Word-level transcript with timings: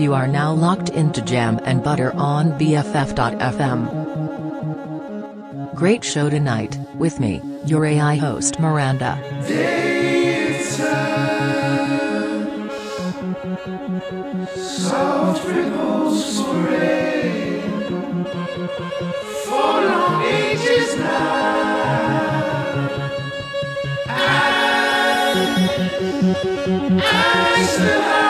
You 0.00 0.14
are 0.14 0.26
now 0.26 0.54
locked 0.54 0.88
into 0.88 1.20
Jam 1.20 1.60
and 1.62 1.84
Butter 1.84 2.14
on 2.14 2.52
BFF.fm. 2.58 3.84
Great 5.74 6.02
show 6.02 6.30
tonight, 6.30 6.78
with 6.94 7.20
me, 7.20 7.42
your 7.66 7.84
AI 7.84 8.16
host 8.16 8.58
Miranda. 8.58 9.20
I 27.52 27.66
still 27.66 28.00
have 28.00 28.29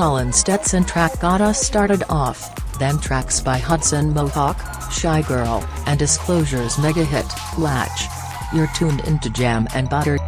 Colin 0.00 0.32
Stetson 0.32 0.82
track 0.82 1.20
got 1.20 1.42
us 1.42 1.60
started 1.60 2.04
off, 2.08 2.78
then 2.78 2.98
tracks 3.00 3.38
by 3.38 3.58
Hudson 3.58 4.14
Mohawke, 4.14 4.58
Shy 4.90 5.20
Girl, 5.20 5.62
and 5.84 5.98
Disclosure's 5.98 6.78
mega 6.78 7.04
hit, 7.04 7.26
Latch. 7.58 8.06
You're 8.54 8.70
tuned 8.74 9.00
into 9.00 9.28
Jam 9.28 9.68
and 9.74 9.90
Butter. 9.90 10.18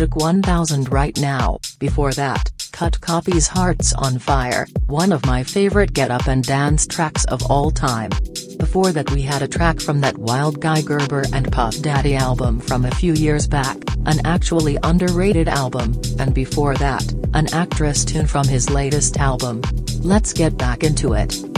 Logic 0.00 0.16
1000 0.16 0.90
right 0.90 1.14
now, 1.18 1.58
before 1.78 2.12
that, 2.12 2.50
Cut 2.72 2.98
Copy's 3.02 3.46
Hearts 3.46 3.92
on 3.92 4.18
Fire, 4.18 4.66
one 4.86 5.12
of 5.12 5.26
my 5.26 5.42
favorite 5.42 5.92
get 5.92 6.10
up 6.10 6.26
and 6.26 6.42
dance 6.42 6.86
tracks 6.86 7.26
of 7.26 7.42
all 7.50 7.70
time. 7.70 8.08
Before 8.58 8.92
that 8.92 9.10
we 9.10 9.20
had 9.20 9.42
a 9.42 9.48
track 9.48 9.78
from 9.78 10.00
that 10.00 10.16
Wild 10.16 10.58
Guy 10.58 10.80
Gerber 10.80 11.24
and 11.34 11.52
Puff 11.52 11.82
Daddy 11.82 12.16
album 12.16 12.60
from 12.60 12.86
a 12.86 12.90
few 12.92 13.12
years 13.12 13.46
back, 13.46 13.76
an 14.06 14.24
actually 14.24 14.78
underrated 14.84 15.48
album, 15.48 16.00
and 16.18 16.32
before 16.32 16.76
that, 16.76 17.04
an 17.34 17.52
actress 17.52 18.02
tune 18.02 18.26
from 18.26 18.48
his 18.48 18.70
latest 18.70 19.18
album. 19.18 19.60
Let's 20.00 20.32
get 20.32 20.56
back 20.56 20.82
into 20.82 21.12
it. 21.12 21.49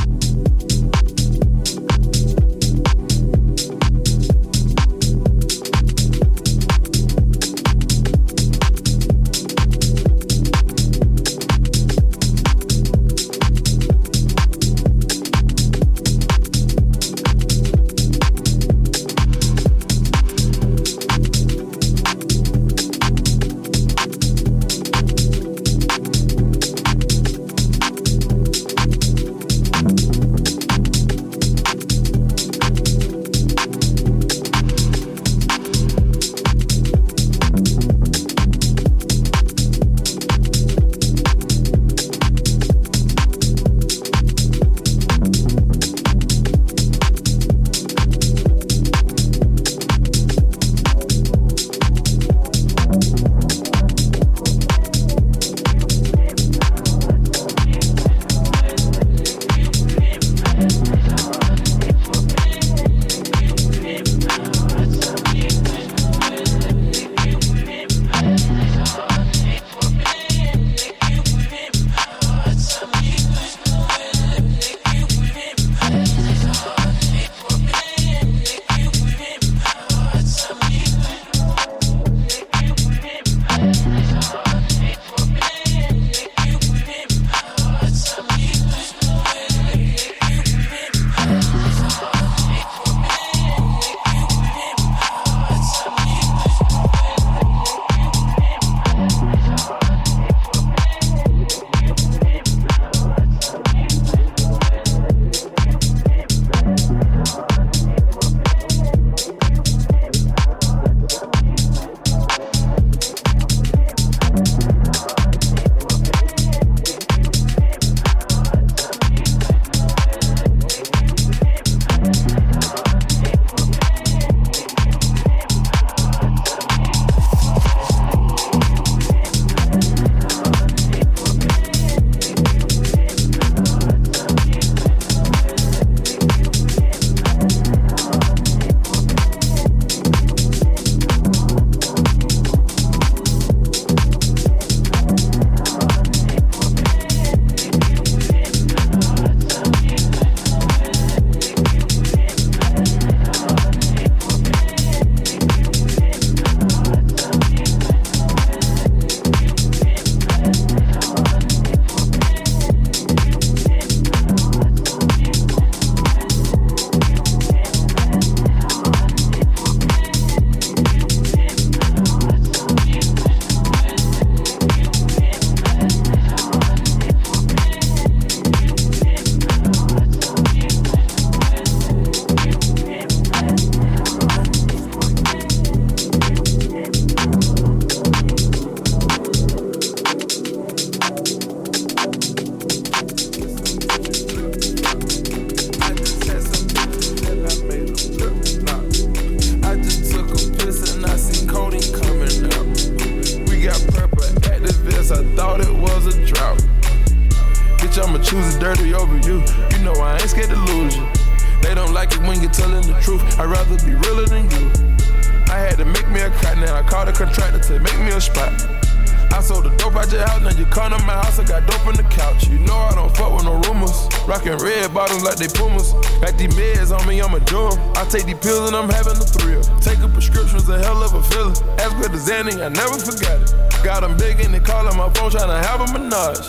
I 232.62 232.68
never 232.68 232.94
forgot 232.94 233.42
it. 233.42 233.50
Got 233.82 234.06
them 234.06 234.16
big 234.16 234.38
and 234.38 234.54
they 234.54 234.60
callin' 234.60 234.96
my 234.96 235.10
phone 235.14 235.32
trying 235.34 235.50
to 235.50 235.58
have 235.66 235.82
a 235.82 235.86
menage. 235.90 236.46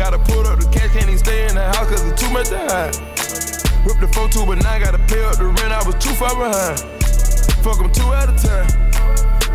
Gotta 0.00 0.16
pull 0.16 0.48
up 0.48 0.56
the 0.56 0.64
cash, 0.72 0.88
can't 0.96 1.04
even 1.12 1.18
stay 1.18 1.44
in 1.44 1.54
the 1.54 1.64
house 1.76 1.92
cause 1.92 2.00
it's 2.08 2.16
too 2.16 2.32
much 2.32 2.48
to 2.48 2.56
hide. 2.56 2.96
Whip 3.84 4.00
the 4.00 4.08
4 4.08 4.32
2, 4.32 4.46
but 4.46 4.64
now 4.64 4.72
I 4.72 4.78
gotta 4.80 4.96
pay 5.04 5.20
up 5.28 5.36
the 5.36 5.44
rent, 5.44 5.76
I 5.76 5.84
was 5.84 5.94
too 6.00 6.16
far 6.16 6.32
behind. 6.32 6.80
Fuck 7.60 7.84
them 7.84 7.92
two 7.92 8.08
at 8.16 8.32
a 8.32 8.36
time. 8.40 8.64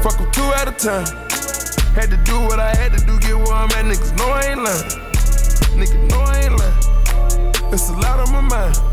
Fuck 0.06 0.22
them 0.22 0.30
two 0.30 0.46
at 0.62 0.70
a 0.70 0.76
time. 0.78 1.10
Had 1.98 2.14
to 2.14 2.18
do 2.22 2.38
what 2.46 2.60
I 2.60 2.76
had 2.76 2.94
to 2.94 3.02
do, 3.02 3.18
get 3.18 3.34
where 3.34 3.58
I'm 3.58 3.74
at. 3.74 3.90
Niggas 3.90 4.14
know 4.22 4.30
I 4.30 4.54
ain't 4.54 4.62
lying. 4.62 4.86
Niggas 5.82 6.10
know 6.14 6.22
I 6.22 6.46
ain't 6.46 6.56
lying. 6.62 7.74
It's 7.74 7.90
a 7.90 7.94
lot 7.94 8.20
on 8.22 8.32
my 8.32 8.42
mind. 8.42 8.91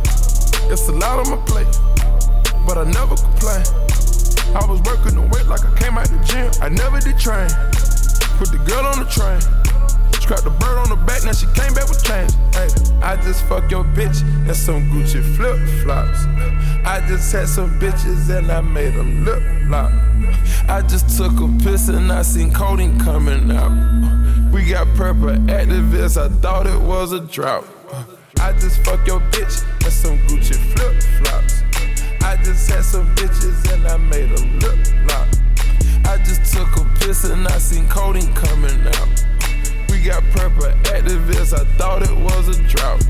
It's 0.70 0.88
a 0.88 0.92
lot 0.92 1.26
on 1.26 1.30
my 1.30 1.42
plate. 1.46 1.66
But 2.66 2.78
I 2.78 2.84
never 2.84 3.16
complain. 3.16 3.64
I 4.54 4.64
was 4.68 4.80
working 4.82 5.14
the 5.16 5.28
weight 5.32 5.46
like 5.46 5.64
I 5.64 5.72
came 5.78 5.96
out 5.96 6.08
the 6.08 6.20
gym. 6.24 6.50
I 6.60 6.68
never 6.68 7.00
did 7.00 7.18
train. 7.18 7.48
Put 8.36 8.52
the 8.52 8.60
girl 8.68 8.84
on 8.84 9.00
the 9.00 9.08
train. 9.08 9.40
Scrap 10.20 10.44
the 10.44 10.50
bird 10.50 10.76
on 10.76 10.90
the 10.90 10.96
back, 10.96 11.24
now 11.24 11.32
she 11.32 11.46
came 11.56 11.72
back 11.72 11.88
with 11.88 12.04
change. 12.04 12.32
Hey, 12.52 12.68
I 13.00 13.16
just 13.16 13.44
fuck 13.46 13.70
your 13.70 13.84
bitch 13.84 14.20
and 14.46 14.54
some 14.54 14.84
Gucci 14.90 15.24
flip 15.36 15.56
flops. 15.82 16.26
I 16.84 17.02
just 17.08 17.32
had 17.32 17.48
some 17.48 17.80
bitches 17.80 18.28
and 18.28 18.52
I 18.52 18.60
made 18.60 18.92
them 18.92 19.24
look 19.24 19.42
like. 19.68 19.92
I 20.68 20.82
just 20.86 21.16
took 21.16 21.32
a 21.40 21.48
piss 21.64 21.88
and 21.88 22.12
I 22.12 22.20
seen 22.20 22.52
codeine 22.52 23.00
coming 23.00 23.50
out. 23.50 24.52
We 24.52 24.66
got 24.66 24.86
purple 24.96 25.28
activists, 25.28 26.20
I 26.20 26.28
thought 26.40 26.66
it 26.66 26.78
was 26.78 27.12
a 27.12 27.20
drought. 27.20 27.64
I 28.40 28.52
just 28.52 28.84
fuck 28.84 29.06
your 29.06 29.20
bitch 29.32 29.64
and 29.84 29.92
some 29.92 30.18
Gucci 30.28 30.54
flip 30.72 31.02
flops. 31.18 31.62
I 32.22 32.36
just 32.42 32.70
had 32.70 32.84
some 32.84 33.06
bitches 33.16 33.72
and 33.72 33.86
I 33.86 33.96
made 33.96 34.30
them 34.30 34.58
look 34.60 34.78
like. 35.06 35.28
I 36.06 36.16
just 36.24 36.52
took 36.52 36.68
a 36.76 36.84
piss 37.00 37.24
and 37.24 37.46
I 37.46 37.58
seen 37.58 37.88
codeine 37.88 38.32
coming 38.34 38.86
out. 38.86 39.08
We 39.90 40.02
got 40.02 40.22
purple 40.30 40.70
activists, 40.92 41.52
I 41.52 41.64
thought 41.76 42.02
it 42.02 42.16
was 42.16 42.48
a 42.48 42.62
drought. 42.68 43.04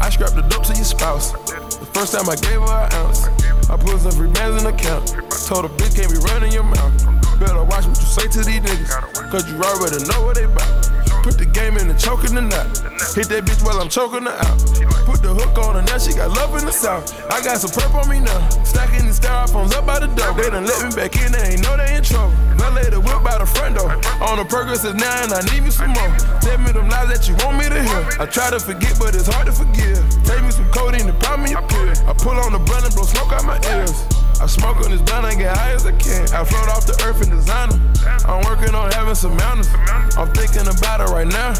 I 0.00 0.10
scrapped 0.10 0.34
the 0.34 0.42
dope 0.42 0.64
to 0.64 0.74
your 0.74 0.84
spouse. 0.84 1.32
The 1.32 1.88
first 1.92 2.12
time 2.12 2.28
I 2.28 2.36
gave 2.36 2.60
her 2.60 2.86
an 2.86 2.92
ounce. 2.94 3.26
I 3.70 3.76
put 3.76 4.00
some 4.00 4.12
free 4.12 4.30
bands 4.30 4.62
in 4.62 4.64
the 4.64 4.74
account. 4.74 5.08
Told 5.46 5.64
a 5.64 5.68
bitch 5.68 5.96
can't 5.96 6.10
be 6.12 6.18
running 6.32 6.52
your 6.52 6.64
mouth. 6.64 6.92
Better 7.40 7.64
watch 7.64 7.86
what 7.86 7.96
you 7.96 8.06
say 8.06 8.28
to 8.28 8.38
these 8.44 8.60
niggas. 8.60 9.30
Cause 9.30 9.48
you 9.50 9.56
already 9.62 10.04
know 10.04 10.26
what 10.26 10.36
they 10.36 10.46
bout. 10.46 10.89
Put 11.22 11.36
the 11.36 11.44
game 11.44 11.76
in 11.76 11.88
the 11.88 11.94
choke 11.94 12.24
in 12.24 12.34
the 12.34 12.40
knot. 12.40 12.66
Hit 13.12 13.28
that 13.28 13.44
bitch 13.44 13.60
while 13.60 13.76
I'm 13.80 13.88
choking 13.88 14.24
her 14.24 14.32
out. 14.32 14.56
Put 15.04 15.20
the 15.20 15.36
hook 15.36 15.52
on 15.60 15.76
her 15.76 15.84
now, 15.84 15.98
she 15.98 16.16
got 16.16 16.32
love 16.32 16.56
in 16.56 16.64
the 16.64 16.72
south. 16.72 17.12
I 17.28 17.44
got 17.44 17.60
some 17.60 17.70
perp 17.76 17.92
on 17.92 18.08
me 18.08 18.20
now. 18.20 18.40
Stacking 18.64 19.04
these 19.04 19.20
styrofoams 19.20 19.76
up 19.76 19.84
by 19.84 20.00
the 20.00 20.08
door. 20.16 20.32
They 20.32 20.48
done 20.48 20.64
let 20.64 20.80
me 20.80 20.88
back 20.96 21.12
in, 21.20 21.32
they 21.32 21.56
ain't 21.56 21.62
know 21.62 21.76
they 21.76 21.92
in 21.92 22.02
trouble. 22.02 22.32
I 22.60 22.72
lay 22.72 22.88
the 22.88 23.00
whip 23.00 23.20
by 23.20 23.36
the 23.36 23.44
front 23.44 23.76
door. 23.76 23.92
On 24.24 24.40
the 24.40 24.46
Percocets 24.48 24.96
now, 24.96 25.12
and 25.24 25.32
I 25.36 25.44
need 25.52 25.64
me 25.64 25.70
some 25.70 25.92
more. 25.92 26.08
Tell 26.40 26.56
me 26.56 26.72
them 26.72 26.88
lies 26.88 27.12
that 27.12 27.28
you 27.28 27.36
want 27.44 27.60
me 27.60 27.68
to 27.68 27.80
hear. 27.82 28.02
I 28.16 28.24
try 28.24 28.48
to 28.48 28.60
forget, 28.60 28.96
but 28.96 29.12
it's 29.12 29.28
hard 29.28 29.44
to 29.44 29.52
forgive. 29.52 30.00
Take 30.24 30.40
me 30.40 30.50
some 30.50 30.68
codeine 30.72 31.08
and 31.08 31.18
pop 31.20 31.36
me 31.40 31.52
a 31.52 31.60
pill. 31.60 31.92
I 32.08 32.16
pull 32.16 32.36
on 32.40 32.56
the 32.56 32.62
blunt 32.64 32.88
and 32.88 32.94
blow 32.96 33.04
smoke 33.04 33.32
out 33.32 33.44
my 33.44 33.60
ears. 33.76 33.92
I 34.40 34.46
smoke 34.46 34.80
on 34.80 34.90
this 34.90 35.02
blunt 35.02 35.28
and 35.28 35.36
get 35.36 35.52
high 35.52 35.76
as 35.76 35.84
I 35.84 35.92
can. 36.00 36.24
I 36.32 36.44
float 36.48 36.68
off 36.72 36.88
the 36.88 36.96
earth 37.04 37.20
and 37.20 37.28
designer. 37.28 37.76
I'm 38.24 38.40
working 38.48 38.74
on 38.74 38.90
having 38.92 39.14
some 39.14 39.36
mountains. 39.36 39.68
I'm 40.16 40.28
thinking 40.34 40.66
about 40.66 41.00
it 41.00 41.12
right 41.12 41.26
now. 41.26 41.52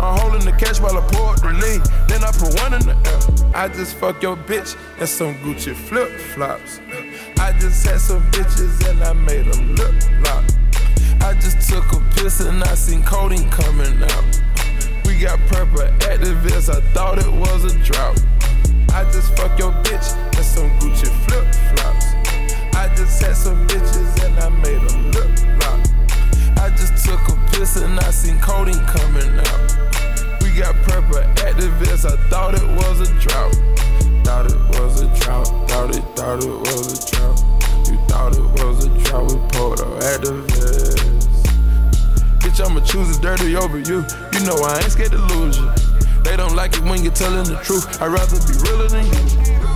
I'm 0.00 0.18
holding 0.18 0.44
the 0.44 0.52
cash 0.52 0.80
while 0.80 0.96
I 0.96 1.06
pour 1.12 1.36
the 1.36 1.52
lean. 1.52 1.82
Then 2.08 2.24
I 2.24 2.32
put 2.32 2.54
one 2.60 2.74
in 2.74 2.82
the 2.86 2.96
air. 2.96 3.54
I 3.54 3.68
just 3.68 3.96
fuck 3.96 4.22
your 4.22 4.36
bitch 4.36 4.76
and 4.98 5.08
some 5.08 5.34
Gucci 5.36 5.74
flip 5.74 6.08
flops. 6.32 6.80
I 7.38 7.52
just 7.58 7.86
had 7.86 8.00
some 8.00 8.22
bitches 8.30 8.88
and 8.88 9.02
I 9.02 9.12
made 9.12 9.46
them 9.46 9.74
look 9.76 9.94
like. 10.22 10.44
I 11.22 11.34
just 11.34 11.68
took 11.68 11.84
a 11.92 12.00
piss 12.14 12.40
and 12.40 12.62
I 12.64 12.74
seen 12.74 13.02
codeine 13.02 13.50
coming 13.50 14.02
out. 14.02 14.40
We 15.04 15.18
got 15.18 15.38
purple 15.48 15.80
activists, 16.08 16.70
I 16.70 16.80
thought 16.92 17.18
it 17.18 17.30
was 17.30 17.64
a 17.64 17.78
drought. 17.80 18.20
I 18.92 19.04
just 19.12 19.36
fuck 19.36 19.58
your 19.58 19.72
bitch 19.84 20.16
and 20.36 20.44
some 20.44 20.70
Gucci 20.80 21.08
flip 21.26 21.46
flops. 21.74 22.06
I 22.74 22.92
just 22.96 23.22
had 23.22 23.36
some 23.36 23.66
bitches 23.68 24.24
and 24.24 24.38
I 24.40 24.48
made 24.48 24.88
them 24.88 25.10
look 25.10 25.60
like. 25.60 25.89
I 26.70 26.76
just 26.76 27.04
took 27.04 27.20
a 27.28 27.36
piss 27.50 27.76
and 27.76 27.98
I 27.98 28.10
seen 28.10 28.38
codeine 28.38 28.78
coming 28.86 29.38
out. 29.38 30.40
We 30.40 30.54
got 30.54 30.74
purple 30.86 31.18
activists, 31.42 32.06
I 32.06 32.16
thought 32.28 32.54
it 32.54 32.62
was 32.62 33.00
a 33.00 33.12
drought. 33.18 33.54
Thought 34.24 34.52
it 34.52 34.78
was 34.78 35.02
a 35.02 35.08
drought, 35.18 35.48
thought 35.68 35.96
it, 35.96 36.04
thought 36.14 36.44
it 36.44 36.58
was 36.70 37.10
a 37.10 37.16
drought. 37.16 37.40
You 37.88 37.98
thought 38.06 38.36
it 38.36 38.62
was 38.62 38.86
a 38.86 38.88
drought, 39.02 39.32
we 39.32 39.38
pulled 39.50 39.80
up 39.80 40.00
activists. 40.00 41.34
Bitch, 42.38 42.64
I'ma 42.64 42.80
choose 42.80 43.16
it 43.16 43.20
dirty 43.20 43.56
over 43.56 43.78
you. 43.78 44.06
You 44.32 44.46
know 44.46 44.54
I 44.62 44.80
ain't 44.80 44.92
scared 44.92 45.10
to 45.10 45.18
lose 45.18 45.58
you. 45.58 45.68
They 46.22 46.36
don't 46.36 46.54
like 46.54 46.74
it 46.74 46.84
when 46.84 47.02
you're 47.02 47.12
telling 47.12 47.44
the 47.44 47.58
truth. 47.64 48.00
I'd 48.00 48.12
rather 48.12 48.38
be 48.46 48.54
realer 48.62 48.86
than 48.86 49.06
you. 49.06 49.69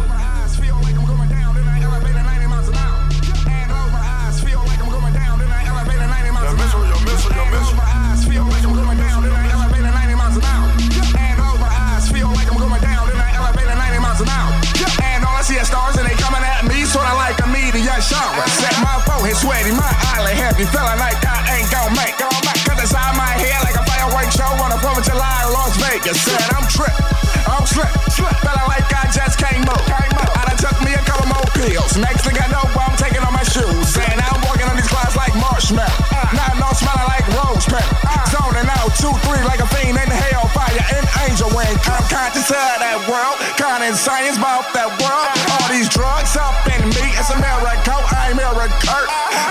Heavy, 20.55 20.69
feeling 20.71 21.01
like 21.01 21.19
I 21.25 21.59
ain't 21.59 21.71
gon' 21.73 21.91
make. 21.97 22.15
Cause 22.21 22.79
inside 22.79 23.17
my 23.17 23.33
head 23.41 23.65
like 23.67 23.75
a 23.75 23.85
fireworks 23.89 24.37
show 24.37 24.47
on 24.47 24.71
the 24.71 24.79
4th 24.79 25.01
of 25.01 25.05
July 25.09 25.39
in 25.43 25.51
Las 25.51 25.75
Vegas. 25.83 26.21
I'm 26.55 26.67
tripped, 26.71 27.01
I'm 27.49 27.65
slipped, 27.67 27.97
feeling 28.15 28.69
like 28.69 28.87
I 28.93 29.11
just 29.11 29.41
came 29.41 29.65
up. 29.67 29.83
I 29.89 30.53
done 30.53 30.59
took 30.61 30.79
me 30.85 30.93
a 30.95 31.03
couple 31.03 31.27
more 31.27 31.49
pills. 31.59 31.97
Next 31.97 32.23
thing 32.23 32.37
I 32.39 32.47
know, 32.53 32.65
I'm 32.77 32.95
taking 33.01 33.25
off 33.25 33.33
my 33.35 33.43
shoes. 33.43 33.97
And 33.99 34.19
I'm 34.21 34.39
walking 34.47 34.69
on 34.69 34.77
these 34.77 34.89
clouds 34.89 35.17
like 35.17 35.35
marshmallow. 35.35 35.91
Now 36.37 36.53
I 36.53 36.61
know 36.61 36.71
smelling 36.77 37.09
like 37.09 37.24
rose. 37.71 37.89
Zoning 38.33 38.69
out, 38.69 38.91
two, 38.99 39.13
three, 39.25 39.43
like 39.45 39.61
a 39.61 39.69
fiend 39.73 39.97
in 39.97 40.11
hellfire 40.11 40.83
and 40.97 41.05
angel 41.25 41.51
wing. 41.55 41.75
I'm 41.87 42.05
conscious 42.11 42.51
of 42.51 42.75
that 42.83 42.99
world, 43.07 43.37
counting 43.57 43.95
science 43.95 44.37
about 44.37 44.69
that 44.75 44.91
world. 45.01 45.29
All 45.55 45.69
these 45.71 45.89
drugs 45.89 46.37
up 46.37 46.55
in 46.71 46.89
me, 46.91 47.07
it's 47.15 47.31
a 47.31 47.39
miracle, 47.39 48.03
I'm 48.11 48.39
Eric 48.41 48.73
Kurt. 48.83 49.09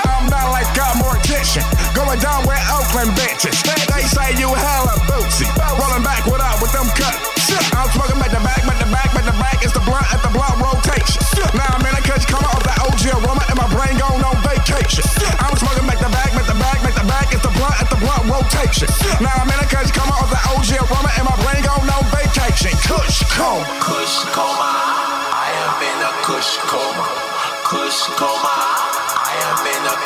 I'm 0.10 0.28
not 0.30 0.52
like 0.52 0.70
a 0.76 0.90
mortician, 1.00 1.66
going 1.96 2.20
down 2.20 2.46
with 2.46 2.60
Oakland 2.72 3.12
bitches. 3.16 3.56
They 3.90 4.04
say 4.04 4.36
you 4.40 4.52
hella 4.52 4.96
bootsy, 5.08 5.48
rolling 5.80 6.04
back 6.04 6.26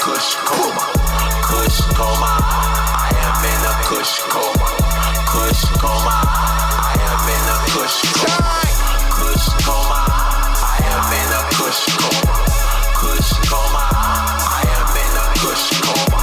kush 0.08 0.36
coma. 0.47 0.86
Kush 1.43 1.80
coma. 1.91 2.32
I 2.39 3.12
am 3.28 3.43
in 3.51 3.64
a 3.68 3.74
kush 3.84 4.16
coma. 4.32 4.68
Kush 5.28 5.64
coma. 5.84 6.16
I 6.24 6.95
am 7.12 7.28
in 7.36 7.47
a 7.51 7.58
kush 7.76 7.99
coma. 8.16 8.55
Kush 9.12 9.47
coma. 9.68 9.99
I 10.64 10.80
am 10.95 11.12
in 11.12 11.32
a 11.36 11.41
kush 11.60 11.84
coma. 11.99 12.36
Kush 12.95 13.32
coma. 13.51 13.84
I 13.91 14.64
am 14.80 14.95
in 14.95 15.16
a 15.20 15.26
kush 15.43 15.68
coma. 15.84 16.20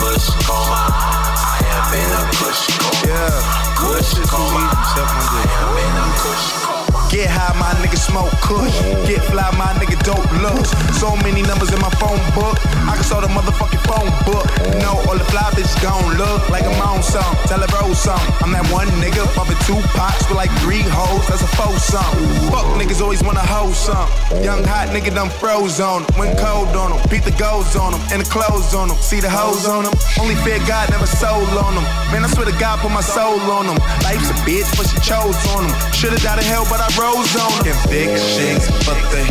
Kush 0.00 0.28
coma. 0.48 0.80
I 0.88 1.60
am 1.76 1.92
in 2.00 2.12
a 2.16 2.22
kush 2.40 2.64
coma. 2.80 3.04
Yeah, 3.04 3.36
Kush 3.76 4.12
coma. 4.32 4.64
I 4.64 5.44
am 5.60 5.76
in 5.76 5.96
a 6.00 6.06
kush 6.24 6.46
coma. 6.64 7.08
Get 7.12 7.28
high, 7.28 7.52
my 7.60 7.68
nigga 7.84 7.98
smoke 7.98 8.32
kush. 8.40 8.80
Get 9.06 9.20
fly, 9.28 9.50
my 9.60 9.74
nigga 9.76 9.99
dope 10.04 10.30
looks. 10.40 10.70
So 10.98 11.16
many 11.24 11.42
numbers 11.42 11.72
in 11.72 11.80
my 11.80 11.90
phone 12.00 12.20
book. 12.34 12.56
I 12.88 12.94
can 12.96 13.04
sell 13.04 13.20
the 13.20 13.28
motherfucking 13.28 13.82
phone 13.88 14.10
book. 14.24 14.46
Know, 14.80 14.96
all 15.08 15.16
the 15.16 15.24
fly 15.32 15.50
bitches 15.56 15.76
gon' 15.82 16.16
look 16.16 16.48
like 16.50 16.64
I'm 16.64 16.80
on 16.80 17.02
some. 17.02 17.34
Tell 17.48 17.60
her 17.60 17.70
roll 17.80 17.94
some. 17.94 18.20
I'm 18.42 18.52
that 18.52 18.66
one 18.72 18.88
nigga 19.02 19.24
bumping 19.36 19.58
two 19.66 19.80
pots 19.96 20.26
with 20.28 20.36
like 20.36 20.50
three 20.60 20.82
hoes. 20.82 21.26
That's 21.28 21.42
a 21.42 21.50
four 21.56 21.76
some. 21.78 22.14
Fuck 22.50 22.66
niggas 22.80 23.00
always 23.00 23.22
wanna 23.22 23.44
hold 23.44 23.74
some. 23.74 24.08
Young 24.42 24.64
hot 24.64 24.88
nigga 24.94 25.14
done 25.14 25.30
froze 25.40 25.80
on 25.80 26.04
'em. 26.04 26.18
Went 26.18 26.38
cold 26.38 26.74
on 26.76 26.92
'em. 26.92 27.00
Beat 27.08 27.24
the 27.24 27.36
golds 27.36 27.76
on 27.76 27.94
'em. 27.94 28.00
And 28.12 28.20
the 28.22 28.28
clothes 28.28 28.74
on 28.74 28.90
'em. 28.90 28.96
See 29.00 29.20
the 29.20 29.30
hoes 29.30 29.66
on 29.66 29.86
'em. 29.86 29.94
Only 30.20 30.36
fear 30.44 30.58
God 30.66 30.90
never 30.90 31.06
sold 31.06 31.50
on 31.64 31.76
'em. 31.76 31.84
Man, 32.12 32.24
I 32.24 32.28
swear 32.28 32.46
to 32.46 32.56
God, 32.58 32.80
put 32.80 32.90
my 32.90 33.02
soul 33.02 33.40
on 33.50 33.68
'em. 33.68 33.78
Life's 34.02 34.30
a 34.30 34.36
bitch, 34.46 34.68
but 34.76 34.86
she 34.90 34.98
chose 35.00 35.36
on 35.54 35.64
'em. 35.66 35.74
Should've 35.92 36.22
died 36.22 36.38
in 36.38 36.44
hell, 36.44 36.66
but 36.68 36.80
I 36.80 36.88
rose 37.00 37.34
on 37.36 37.52
'em. 37.52 37.64
Convictions, 37.64 38.64
but 38.86 38.98
the 39.12 39.22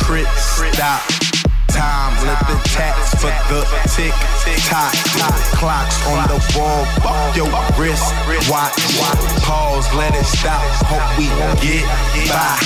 hypocrite 0.00 0.26
stop. 0.74 1.29
Time, 1.70 2.12
living 2.26 2.62
tax 2.66 3.14
for 3.22 3.30
the 3.46 3.62
tick 3.86 4.12
tock. 4.66 4.92
Clocks 5.54 5.96
on 6.06 6.26
the 6.26 6.38
wall, 6.58 6.84
fuck 6.98 7.36
your 7.36 7.46
wrist 7.78 8.10
watch. 8.50 8.74
Pause, 9.42 9.86
let 9.94 10.14
it 10.14 10.24
stop. 10.24 10.60
Hope 10.90 11.04
we 11.18 11.30
get 11.62 11.86
by. 12.26 12.58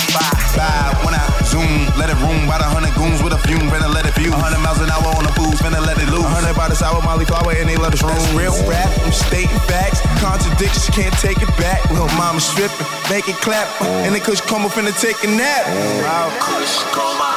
Five 0.57 0.95
when 1.05 1.13
I 1.13 1.21
zoom, 1.45 1.85
let 1.99 2.09
it 2.09 2.17
room. 2.23 2.49
About 2.49 2.61
a 2.61 2.69
hundred 2.71 2.95
goons 2.95 3.21
with 3.21 3.33
a 3.33 3.41
fume, 3.45 3.69
finna 3.69 3.93
let 3.93 4.05
it 4.05 4.13
fuse. 4.13 4.33
A 4.33 4.37
hundred 4.37 4.59
miles 4.63 4.81
an 4.81 4.89
hour 4.89 5.13
on 5.13 5.23
the 5.23 5.33
booze, 5.37 5.59
finna 5.61 5.85
let 5.85 6.01
it 6.01 6.09
loose. 6.09 6.25
A 6.25 6.29
hundred 6.41 6.55
by 6.55 6.69
the 6.69 6.75
sour 6.75 7.01
Molly 7.03 7.25
flower 7.25 7.53
and 7.53 7.69
they 7.69 7.77
let 7.77 7.93
us 7.93 8.01
room. 8.01 8.15
That's 8.15 8.33
real 8.33 8.57
rap, 8.65 8.89
I'm 9.05 9.11
stating 9.11 9.59
facts. 9.69 10.01
Contradictions, 10.17 10.89
can't 10.89 11.13
take 11.21 11.41
it 11.43 11.51
back. 11.61 11.83
Little 11.91 12.09
mama 12.17 12.39
stripping, 12.39 12.87
make 13.09 13.27
it 13.29 13.37
clap. 13.43 13.67
And 14.07 14.15
the 14.15 14.19
kush 14.19 14.41
come 14.41 14.65
up 14.65 14.71
finna 14.71 14.95
take 14.97 15.21
a 15.23 15.29
nap. 15.29 15.67
Wow. 16.01 16.33
Kush 16.39 16.81
coma. 16.95 17.03
I 17.13 17.13
am 17.15 17.25
in 17.25 17.31
a 17.31 17.34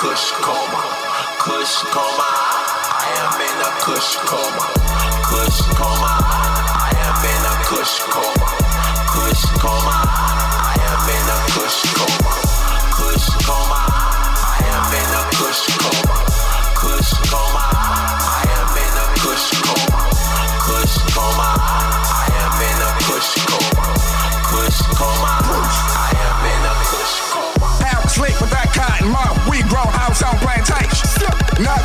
kush 0.00 0.32
coma. 0.40 0.80
Kush 1.44 1.76
coma. 1.92 2.28
I 2.88 3.04
am 3.20 3.36
in 3.36 3.58
a 3.68 3.70
kush 3.84 4.16
coma. 4.24 4.64
Kush 5.28 5.60
coma. 5.76 6.12
I 6.88 6.92
am 7.04 7.20
in 7.28 7.44
a 7.44 7.54
kush 7.68 8.00
coma. 8.08 8.48
Kush 9.12 9.44
coma. 9.60 10.00
I 10.72 10.76
am 10.88 11.04
in 11.16 11.28
a 11.28 11.38
kush 11.52 11.80
coma. 11.92 12.32
Kush 12.96 13.28
coma. 13.44 13.99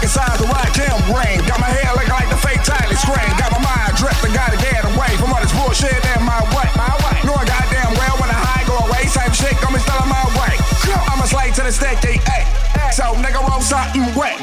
Inside 0.03 0.37
the 0.39 0.47
right 0.47 0.71
Kim 0.73 0.95
ring. 1.13 1.39
Got 1.47 1.59
my 1.59 1.71
hair 1.71 1.91
looking 1.95 2.13
like 2.13 2.29
the 2.29 2.39
fake 2.41 2.63
Tyler 2.63 2.95
screen. 2.95 3.29
Got 3.37 3.51
my 3.53 3.61
mind 3.61 3.93
dripped. 3.97 4.23
I 4.23 4.29
gotta 4.33 4.57
get 4.57 4.85
away 4.85 5.11
from 5.17 5.33
all 5.33 5.41
this 5.41 5.53
bullshit 5.53 5.97
in 6.15 6.21
my 6.23 6.41
way. 6.55 6.69
My 6.75 6.91
goddamn 7.25 7.93
well 7.97 8.15
when 8.21 8.29
the 8.29 8.37
high 8.37 8.65
go 8.69 8.77
away. 8.85 9.05
Same 9.09 9.33
shit 9.33 9.57
coming 9.61 9.81
still 9.81 9.97
on 9.97 10.09
my 10.09 10.25
way. 10.39 10.53
I'm 11.09 11.21
a 11.21 11.27
slave 11.27 11.53
to 11.55 11.63
the 11.63 11.71
sticky, 11.71 12.21
ayy. 12.29 12.45
So 12.93 13.17
nigga 13.19 13.41
roll 13.41 13.61
something 13.61 14.05
wet. 14.13 14.39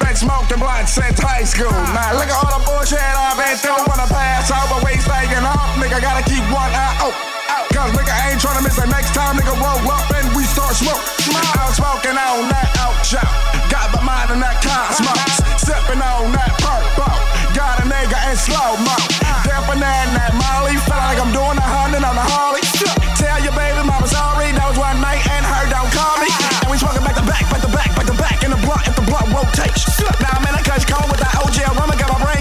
Been 0.00 0.16
smoking 0.16 0.58
blunt 0.58 0.88
since 0.88 1.18
high 1.18 1.44
school. 1.44 1.72
Now 1.96 2.12
look 2.14 2.28
at 2.28 2.36
all 2.36 2.58
the 2.58 2.64
bullshit 2.64 3.00
I've 3.00 3.36
been 3.40 3.56
through. 3.56 3.82
Wanna 3.88 4.06
pass 4.06 4.52
over, 4.52 4.84
waist 4.84 5.08
taking 5.08 5.44
off. 5.44 5.74
Nigga 5.80 6.00
gotta 6.00 6.22
keep 6.28 6.44
one 6.52 6.70
eye 6.70 6.96
out. 7.02 7.35
Cause 7.76 7.92
nigga 7.92 8.16
ain't 8.24 8.40
tryna 8.40 8.64
miss 8.64 8.80
the 8.80 8.88
next 8.88 9.12
time 9.12 9.36
nigga 9.36 9.52
roll 9.52 9.84
up 9.92 10.08
and 10.16 10.32
we 10.32 10.48
start 10.48 10.72
smoke. 10.72 10.96
I'm 11.60 11.68
smoking 11.76 12.16
on 12.16 12.48
that 12.48 12.72
out 12.80 12.96
shot. 13.04 13.28
Got 13.68 13.92
my 13.92 14.00
mind 14.00 14.32
on 14.32 14.40
that 14.40 14.64
cosmos. 14.64 15.20
Sipping 15.60 16.00
on 16.00 16.32
that 16.32 16.56
purple. 16.56 17.12
Got 17.52 17.76
a 17.76 17.84
nigga 17.84 18.16
in 18.32 18.36
slow 18.40 18.80
mo. 18.80 18.96
Dipping 19.44 19.84
in 19.84 20.08
that 20.16 20.32
molly. 20.32 20.80
Feel 20.88 20.96
like 21.04 21.20
I'm 21.20 21.28
doing 21.36 21.60
a 21.60 21.68
hundred 21.68 22.00
on 22.00 22.16
the 22.16 22.24
Harley. 22.24 22.64
Tell 23.20 23.44
your 23.44 23.52
baby 23.52 23.84
mama 23.84 24.08
sorry. 24.08 24.56
That 24.56 24.72
was 24.72 24.80
one 24.80 24.96
night 25.04 25.20
and 25.28 25.44
her 25.44 25.68
don't 25.68 25.92
call 25.92 26.16
me. 26.16 26.32
And 26.64 26.72
we 26.72 26.80
smoking 26.80 27.04
back 27.04 27.20
to 27.20 27.24
back, 27.28 27.44
back 27.52 27.60
to 27.60 27.68
back, 27.68 27.92
back 27.92 28.08
to 28.08 28.16
back 28.16 28.40
in 28.40 28.56
the 28.56 28.60
blunt 28.64 28.88
if 28.88 28.96
the 28.96 29.04
blunt 29.04 29.28
rotates. 29.36 29.84
Now 30.24 30.32
I'm 30.32 30.48
in 30.48 30.56
a 30.56 30.64
catch 30.64 30.88
cold 30.88 31.12
with 31.12 31.20
that 31.20 31.36
OG 31.36 31.60
I 31.60 31.68
rum. 31.76 31.92
Got 31.92 32.08
my 32.08 32.24
brain 32.24 32.35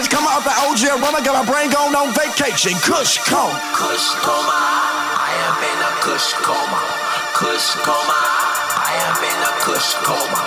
Catch 0.00 0.16
come 0.16 0.24
off 0.24 0.40
the 0.48 0.54
OG 0.64 0.96
rum. 0.96 1.12
Got 1.20 1.36
my 1.36 1.44
brain 1.44 1.68
going 1.68 1.92
on 1.92 2.16
vacation. 2.16 2.72
Kush 2.80 3.20
cone. 3.28 3.52
Kush 3.76 4.16
coma. 4.24 4.48
I 4.48 5.28
am 5.44 5.60
in 5.60 5.76
a 5.76 5.92
Kush 6.00 6.32
coma. 6.40 6.80
Kush 7.36 7.76
coma. 7.84 8.16
I 8.80 8.96
am 8.96 9.20
in 9.20 9.40
a 9.44 9.52
Kush 9.60 9.92
coma. 10.00 10.40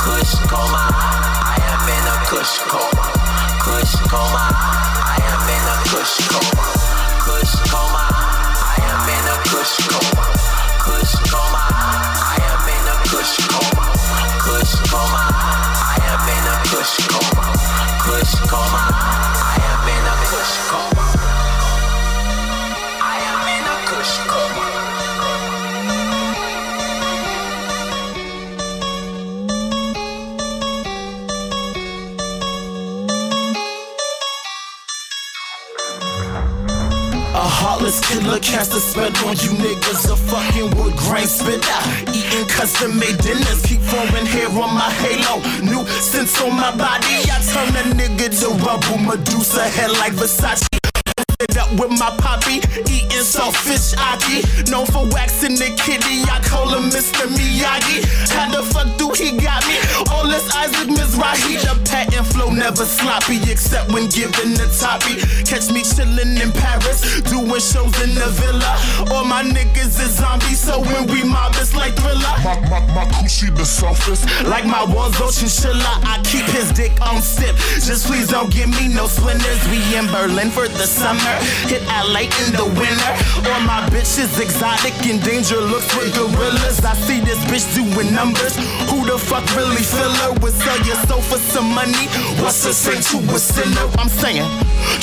Kush 0.00 0.32
coma. 0.48 0.88
I 0.88 1.60
am 1.68 1.84
in 1.84 2.04
a 2.08 2.16
Kush 2.32 2.64
coma. 2.64 3.04
Kush 3.60 3.92
coma. 4.08 4.40
I 5.04 5.20
am 5.20 5.52
in 5.52 5.68
a 5.68 5.76
Kush 5.84 6.16
coma. 6.24 6.64
Kush 7.28 7.60
coma. 7.68 8.08
I 8.08 8.80
am 8.88 9.04
in 9.04 9.26
a 9.28 9.36
Kush 9.52 9.84
coma. 9.84 10.24
Kush 10.80 11.12
coma. 11.28 11.60
I 12.24 12.40
am 12.40 12.64
in 12.72 12.88
a 12.88 12.96
Kush 13.12 13.36
coma. 13.52 13.84
Kush 14.40 14.80
coma. 14.88 15.28
I 15.92 16.00
am 16.08 16.24
in 16.24 16.44
a 16.48 16.56
Kush 16.72 16.96
coma. 17.04 17.44
Kush 18.00 18.32
coma. 18.48 18.93
Cast 38.44 38.72
a 38.72 38.80
spell 38.80 39.12
on 39.26 39.36
you 39.42 39.52
niggas. 39.56 40.12
A 40.12 40.16
fucking 40.16 40.70
wood 40.76 40.94
grain 40.96 41.26
spitter. 41.26 41.60
Ah, 41.64 42.14
eating 42.14 42.46
custom 42.48 42.98
made 42.98 43.18
dinners. 43.18 43.62
Keep 43.64 43.80
forming 43.80 44.26
hair 44.26 44.48
on 44.48 44.72
my 44.74 44.90
halo. 45.02 45.40
New 45.62 45.86
sense 46.00 46.40
on 46.40 46.52
my 46.54 46.70
body. 46.76 47.24
I 47.32 47.40
turn 47.52 47.74
a 47.80 47.84
nigga 47.94 48.28
to 48.40 48.48
rubble 48.64 48.98
Medusa. 48.98 49.62
Head 49.68 49.90
like 49.92 50.12
Versace. 50.12 50.73
With 51.74 51.90
my 51.98 52.10
poppy, 52.22 52.62
eating 52.86 53.26
saltfish 53.26 53.98
aki. 53.98 54.46
Known 54.70 54.86
for 54.86 55.06
waxing 55.10 55.56
the 55.56 55.74
kitty, 55.74 56.22
I 56.30 56.38
call 56.46 56.70
him 56.70 56.90
Mr. 56.90 57.26
Miyagi. 57.26 58.06
How 58.30 58.46
the 58.50 58.62
fuck 58.62 58.86
do 58.96 59.10
he 59.10 59.34
got 59.36 59.66
me? 59.66 59.74
All 60.12 60.26
his 60.26 60.46
eyes 60.54 60.70
look 60.78 60.94
Mizrahi. 60.94 61.58
The 61.66 61.74
patent 61.90 62.26
flow 62.28 62.50
never 62.50 62.84
sloppy, 62.84 63.42
except 63.50 63.90
when 63.92 64.08
given 64.08 64.54
the 64.54 64.70
toppy. 64.78 65.18
Catch 65.42 65.74
me 65.74 65.82
chillin' 65.82 66.38
in 66.38 66.52
Paris, 66.52 67.22
doing 67.26 67.50
shows 67.58 67.94
in 68.06 68.14
the 68.14 68.28
villa. 68.38 68.78
All 69.10 69.24
my 69.24 69.42
niggas 69.42 69.98
is 69.98 70.14
zombies, 70.18 70.60
so 70.60 70.78
when 70.80 71.06
we 71.08 71.24
mob, 71.24 71.54
it's 71.58 71.74
like 71.74 71.94
thriller. 71.96 72.34
My, 72.46 72.54
my, 72.70 72.80
my 72.94 73.04
coochie 73.18 73.50
the 73.56 73.64
softest. 73.64 74.24
Like 74.46 74.64
my 74.64 74.84
walls, 74.84 75.20
ocean 75.20 75.48
chilla, 75.48 75.98
I 76.06 76.22
keep 76.22 76.46
his 76.54 76.70
dick 76.72 76.92
on 77.02 77.20
sip. 77.20 77.56
Just 77.82 78.06
please 78.06 78.28
don't 78.28 78.52
give 78.52 78.70
me 78.70 78.86
no 78.88 79.06
splinters. 79.06 79.58
We 79.68 79.82
in 79.98 80.06
Berlin 80.06 80.50
for 80.50 80.68
the 80.68 80.86
summer. 80.86 81.34
Hit 81.68 81.80
LA 81.88 82.28
in 82.28 82.52
the 82.52 82.68
winter. 82.76 83.12
All 83.48 83.60
my 83.64 83.80
bitches 83.88 84.36
exotic 84.40 84.92
and 85.08 85.22
danger 85.22 85.56
looks 85.56 85.88
with 85.96 86.12
gorillas. 86.14 86.84
I 86.84 86.92
see 86.94 87.20
this 87.20 87.40
bitch 87.48 87.64
doing 87.72 88.12
numbers. 88.12 88.56
Who 88.92 89.06
the 89.06 89.18
fuck 89.18 89.44
really 89.56 89.80
feel 89.80 90.12
her? 90.24 90.32
Would 90.44 90.52
sell 90.52 90.76
your 90.84 90.96
soul 91.08 91.22
for 91.22 91.38
some 91.38 91.72
money? 91.72 92.06
What's 92.44 92.64
the 92.64 92.72
saying 92.72 93.02
to 93.10 93.18
a 93.32 93.38
sinner? 93.38 93.88
I'm 93.96 94.08
saying, 94.08 94.44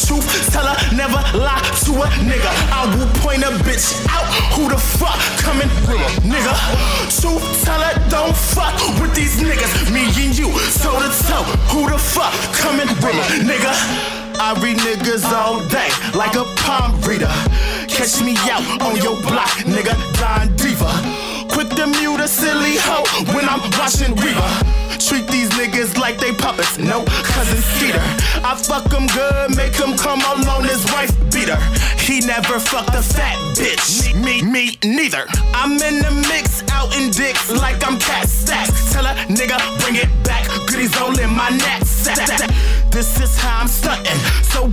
truth 0.06 0.30
teller, 0.54 0.78
never 0.94 1.18
lie 1.34 1.66
to 1.86 1.92
a 1.98 2.08
nigga. 2.30 2.52
I 2.70 2.86
will 2.94 3.10
point 3.26 3.42
a 3.42 3.52
bitch 3.66 3.98
out. 4.14 4.30
Who 4.54 4.70
the 4.70 4.78
fuck 4.78 5.18
coming 5.42 5.70
a 5.90 5.98
nigga? 6.22 6.54
Truth 7.10 7.66
teller, 7.66 7.90
don't 8.10 8.38
fuck 8.38 8.78
with 9.02 9.16
these 9.16 9.42
niggas. 9.42 9.92
Me 9.92 10.06
and 10.06 10.38
you, 10.38 10.54
toe 10.78 11.02
to 11.02 11.10
toe. 11.26 11.44
Who 11.74 11.90
the 11.90 11.98
fuck 11.98 12.34
coming 12.54 12.88
a 12.88 13.12
nigga? 13.50 14.21
I 14.40 14.54
read 14.62 14.78
niggas 14.78 15.26
all 15.32 15.60
day 15.70 15.90
like 16.18 16.36
a 16.36 16.46
palm 16.62 17.00
reader. 17.02 17.32
Catch 17.88 18.22
me 18.22 18.36
out 18.50 18.64
on 18.82 18.96
your 18.98 19.20
block, 19.22 19.52
nigga, 19.66 19.96
Don 20.20 20.56
Diva. 20.56 20.92
Quick 21.50 21.70
to 21.76 21.88
mute 21.88 22.20
a 22.20 22.28
silly 22.28 22.78
hoe 22.80 23.06
when 23.34 23.48
I'm 23.50 23.62
watching 23.78 24.16
Reba. 24.16 24.48
Treat 25.00 25.28
these 25.28 25.50
niggas 25.50 25.98
like 25.98 26.18
they 26.20 26.32
puppets, 26.34 26.78
no 26.78 27.04
cousin 27.24 27.62
Skeeter. 27.62 28.04
I 28.46 28.56
fuck 28.56 28.92
him 28.92 29.08
good, 29.08 29.56
make 29.56 29.76
him 29.76 29.98
come 29.98 30.22
alone, 30.22 30.64
his 30.64 30.86
wife 30.94 31.12
beat 31.34 31.50
her. 31.50 31.60
He 31.98 32.22
never 32.22 32.60
fucked 32.60 32.96
a 32.96 33.02
fat 33.02 33.36
bitch, 33.58 34.14
me, 34.16 34.42
me, 34.42 34.78
neither. 34.84 35.26
I'm 35.54 35.74
in 35.74 36.00
the 36.00 36.12
mix, 36.30 36.64
out 36.72 36.96
in 36.96 37.10
dicks 37.12 37.52
like 37.52 37.86
I'm 37.86 38.00
Kat 38.00 38.30
Stacks. 38.30 38.94
Tell 38.94 39.06
a 39.06 39.14
nigga, 39.28 39.58
bring 39.82 39.96
it 39.96 40.10
back, 40.24 40.48
goodies 40.68 40.96
all 41.02 41.18
in 41.20 41.30
my 41.30 41.50
knapsack. 41.50 42.50
This 42.92 43.20
is 43.20 43.38
how 43.38 43.62
I'm 43.62 43.68
stunting, 43.68 44.06
so 44.06 44.21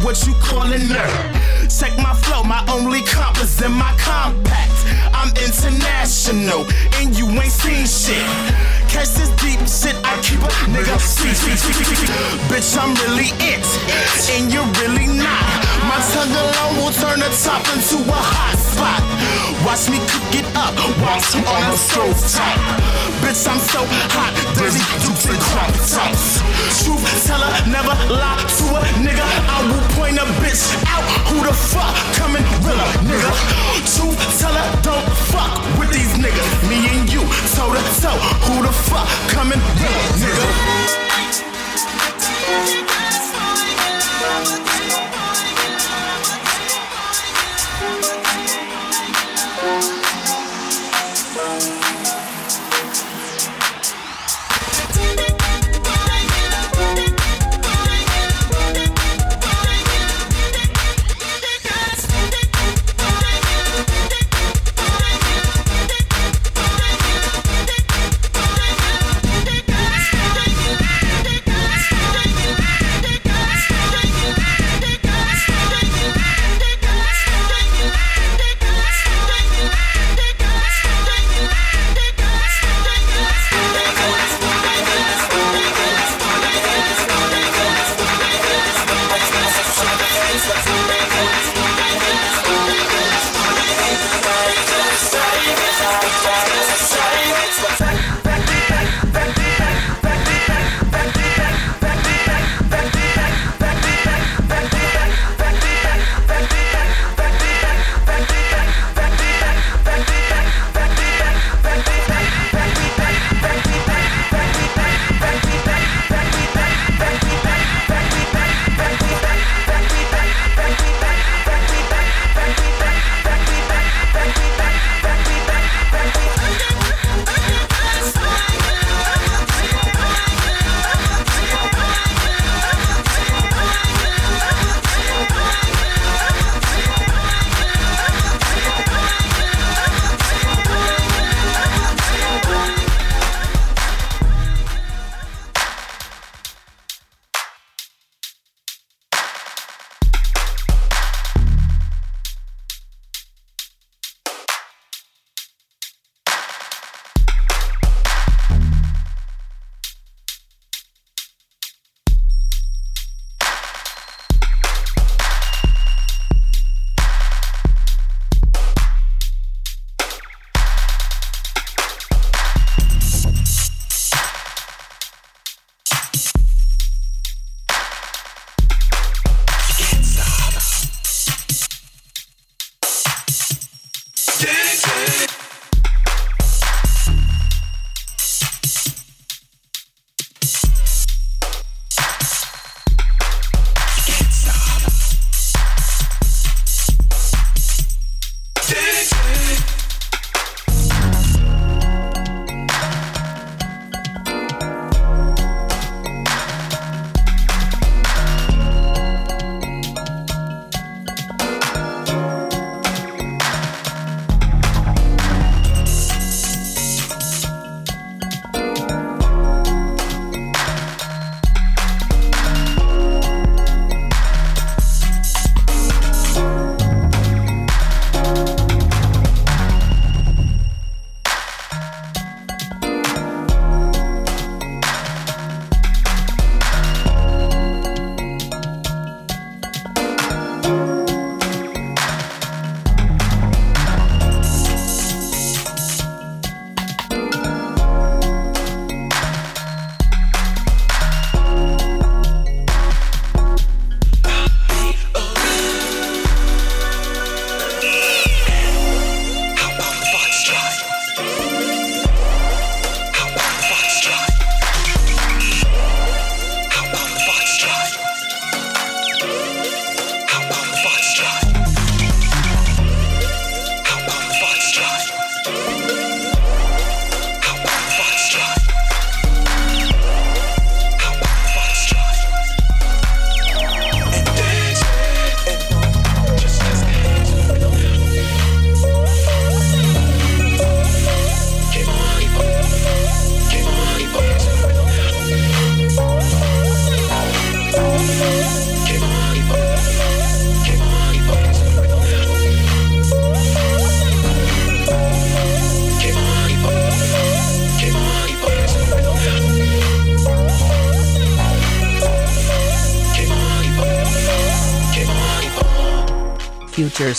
what 0.02 0.26
you 0.26 0.34
calling 0.40 0.80
nerd? 0.80 1.57
Check 1.68 1.96
my 1.98 2.14
flow, 2.14 2.42
my 2.42 2.64
only 2.72 3.02
compass 3.02 3.60
in 3.62 3.72
my 3.72 3.92
compact. 4.00 4.72
I'm 5.12 5.28
international, 5.36 6.66
and 6.96 7.16
you 7.16 7.28
ain't 7.28 7.52
seen 7.52 7.86
shit. 7.86 8.24
Catch 8.88 9.20
this 9.20 9.28
deep 9.36 9.60
shit, 9.68 9.94
I 10.02 10.16
keep 10.24 10.40
a 10.40 10.50
nigga. 10.72 10.96
Bitch, 12.48 12.72
I'm 12.80 12.96
really 13.04 13.30
it, 13.44 13.66
and 14.32 14.50
you're 14.50 14.66
really 14.80 15.06
not. 15.12 15.44
My 15.84 16.00
tongue 16.10 16.32
alone 16.32 16.74
will 16.80 16.94
turn 16.96 17.20
the 17.20 17.30
top 17.44 17.62
into 17.76 18.00
a 18.00 18.16
hot 18.16 18.56
spot. 18.56 19.04
Watch 19.66 19.90
me 19.92 19.98
cook 20.08 20.40
it 20.40 20.48
up, 20.56 20.72
whilst 21.04 21.36
I'm 21.36 21.44
on 21.44 21.62
the 21.70 21.76
stove 21.76 22.16
top. 22.32 22.56
Bitch, 23.20 23.44
I'm 23.44 23.60
so 23.60 23.84
hot, 24.16 24.32
Daisy, 24.56 24.80
dukes 25.04 25.26
and 25.28 25.38
crop 25.52 25.68
tops. 25.84 26.40
Truth 26.80 27.04
teller, 27.26 27.52
never 27.68 27.92
lie 28.08 28.40
to 28.40 28.64
a 28.72 28.82
nigga. 29.04 29.26
I 29.52 29.68
will 29.68 29.84
point 29.98 30.16
a 30.16 30.24
bitch 30.40 30.64
out. 30.88 31.04
Who 31.28 31.44
the 31.44 31.52
fuck 31.72 31.94
coming 32.14 32.46
real 32.62 32.88
nigga? 33.08 33.32
Truth 33.94 34.20
teller, 34.40 34.66
don't 34.82 35.08
fuck 35.32 35.52
with 35.78 35.90
these 35.92 36.12
niggas. 36.22 36.68
Me 36.68 36.78
and 36.94 37.10
you, 37.12 37.22
toe 37.54 37.72
to 37.74 37.82
toe. 38.00 38.18
Who 38.46 38.62
the 38.62 38.72
fuck 38.72 39.08
coming 39.34 39.60
real 39.80 40.02
nigga? 40.22 40.46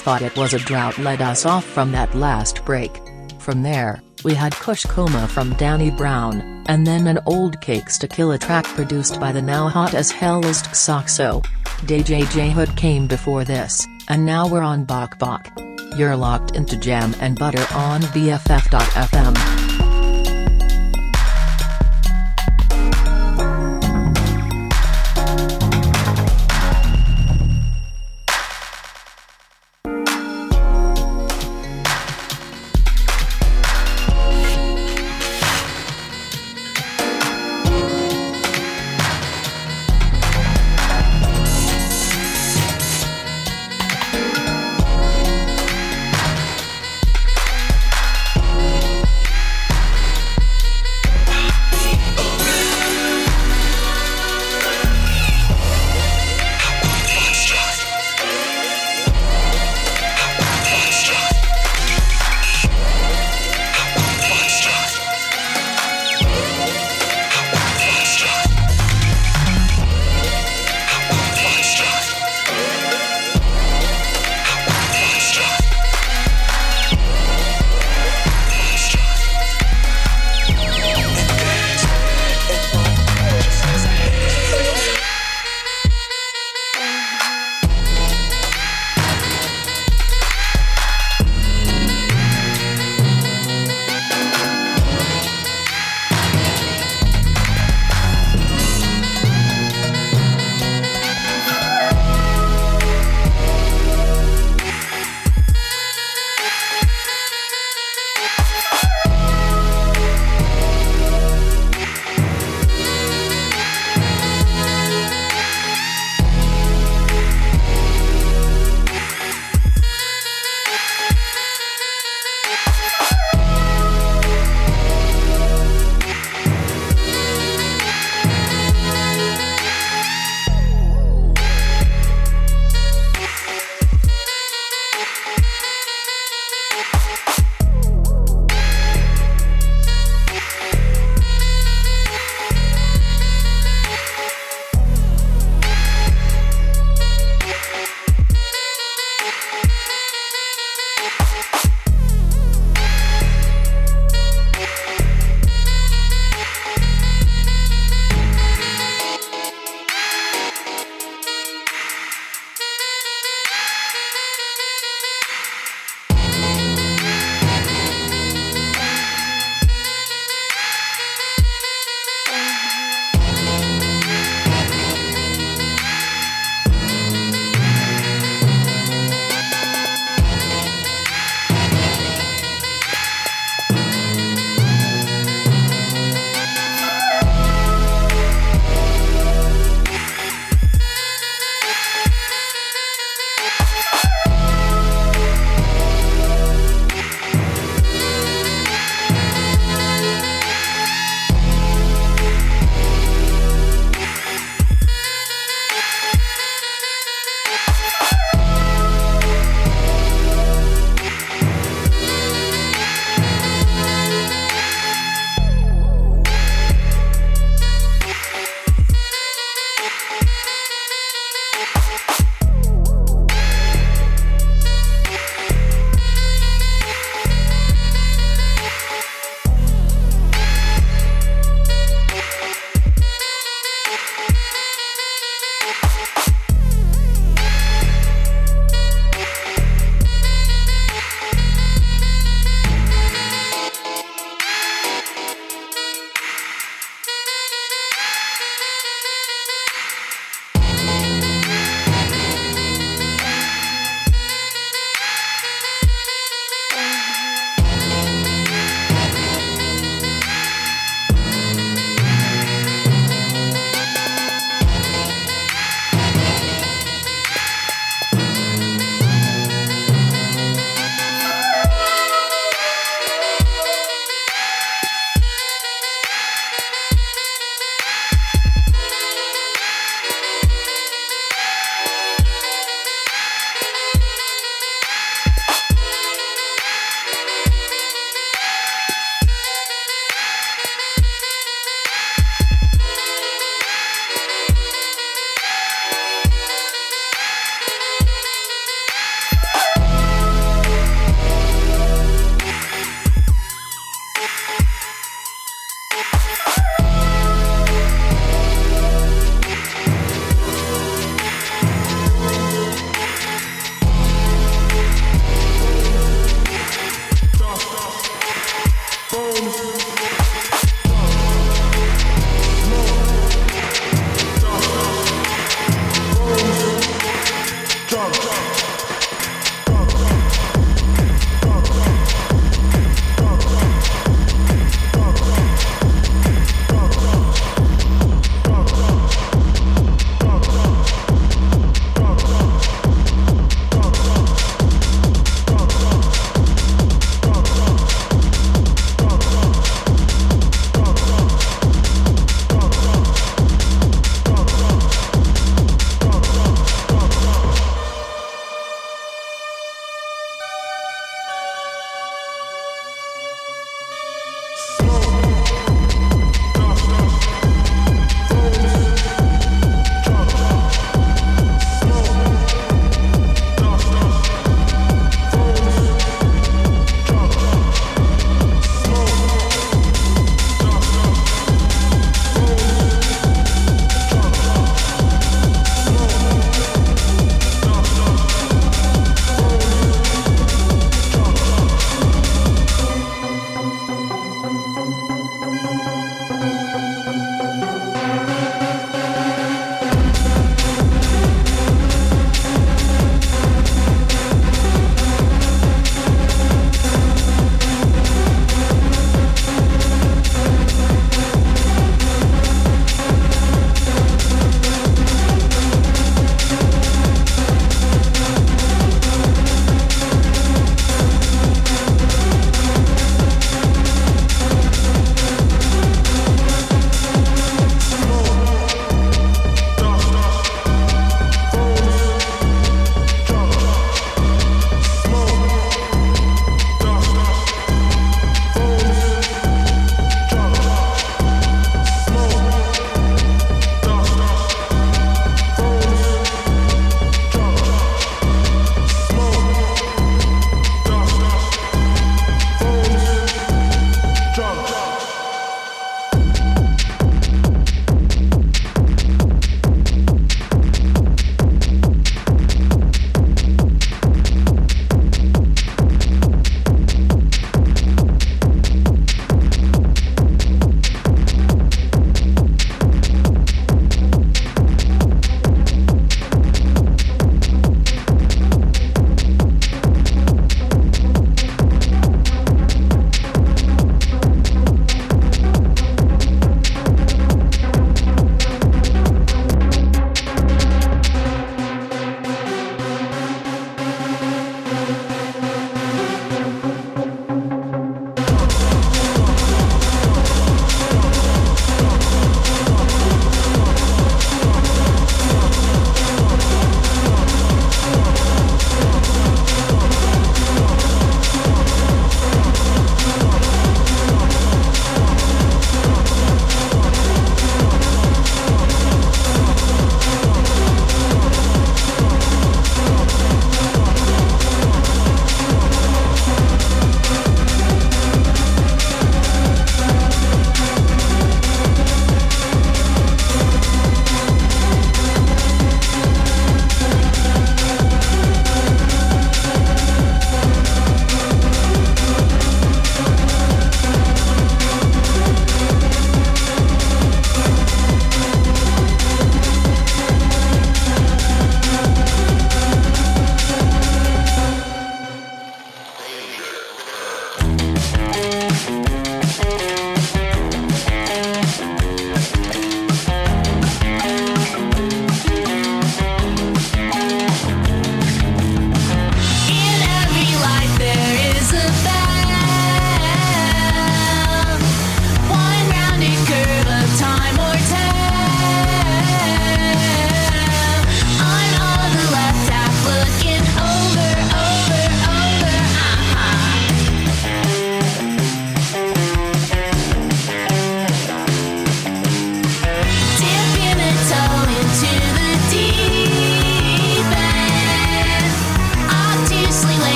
Thought 0.00 0.22
it 0.22 0.36
was 0.36 0.54
a 0.54 0.58
drought 0.58 0.98
led 0.98 1.22
us 1.22 1.46
off 1.46 1.64
from 1.64 1.92
that 1.92 2.14
last 2.14 2.64
break. 2.64 3.00
From 3.38 3.62
there, 3.62 4.02
we 4.24 4.34
had 4.34 4.54
Kush 4.54 4.84
Coma 4.84 5.28
from 5.28 5.54
Danny 5.54 5.90
Brown, 5.90 6.64
and 6.66 6.86
then 6.86 7.06
an 7.06 7.18
Old 7.26 7.60
Cakes 7.60 7.98
to 7.98 8.08
Kill 8.08 8.32
a 8.32 8.38
track 8.38 8.64
produced 8.64 9.20
by 9.20 9.32
the 9.32 9.42
now 9.42 9.68
hot 9.68 9.94
as 9.94 10.10
hell 10.10 10.40
List 10.40 10.66
Xoxo. 10.66 11.44
DJ 11.86 12.22
Jayhood 12.24 12.76
came 12.76 13.06
before 13.06 13.44
this, 13.44 13.86
and 14.08 14.24
now 14.24 14.48
we're 14.48 14.62
on 14.62 14.84
Bok 14.84 15.18
Bok. 15.18 15.48
You're 15.96 16.16
locked 16.16 16.56
into 16.56 16.76
Jam 16.76 17.14
and 17.20 17.38
Butter 17.38 17.66
on 17.74 18.00
BFF.fm. 18.02 19.53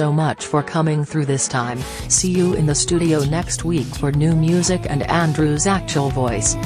so 0.00 0.10
much 0.10 0.46
for 0.46 0.62
coming 0.62 1.04
through 1.04 1.26
this 1.26 1.46
time, 1.46 1.78
see 2.08 2.30
you 2.30 2.54
in 2.54 2.64
the 2.64 2.74
studio 2.74 3.22
next 3.24 3.66
week 3.66 3.84
for 3.84 4.10
new 4.10 4.34
music 4.34 4.86
and 4.88 5.02
Andrew's 5.02 5.66
actual 5.66 6.08
voice. 6.08 6.56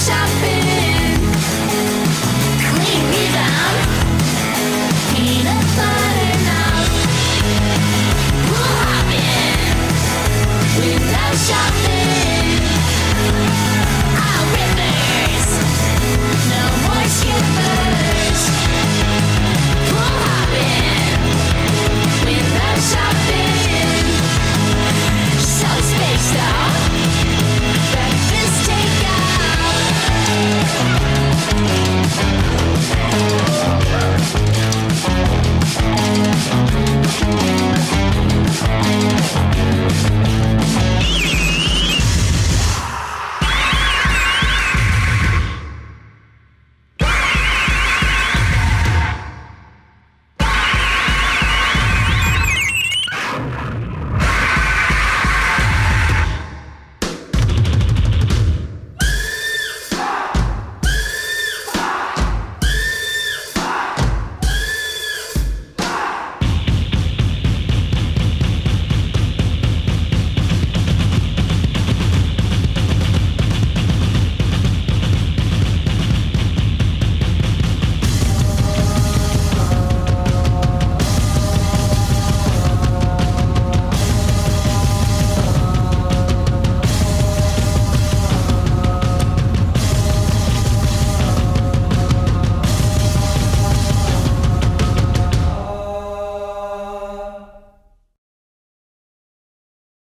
shopping. 0.00 0.49